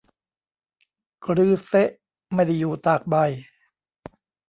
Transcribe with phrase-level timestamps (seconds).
[1.25, 1.89] กรือเซะ
[2.33, 3.15] ไม่ได้อยู่ตากใบ